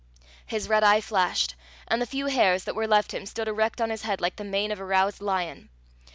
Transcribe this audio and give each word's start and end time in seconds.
His 0.47 0.67
red 0.67 0.83
eye 0.83 0.99
flashed, 0.99 1.53
and 1.87 2.01
the 2.01 2.07
few 2.07 2.25
hairs 2.25 2.63
that 2.63 2.73
were 2.73 2.87
left 2.87 3.13
him 3.13 3.27
stood 3.27 3.47
erect 3.47 3.79
on 3.79 3.91
his 3.91 4.01
head 4.01 4.19
like 4.19 4.35
the 4.35 4.43
mane 4.43 4.71
of 4.71 4.79
a 4.79 4.85
roused 4.85 5.21
lion. 5.21 5.69